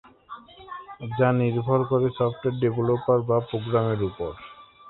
যা 1.11 1.29
নির্ভর 1.39 1.79
করছে 1.89 2.09
সফটওয়্যার 2.19 2.59
ডেভেলপার 2.61 3.19
বা 3.29 3.37
প্রোগ্রামের 3.49 3.99
উপর। 4.09 4.31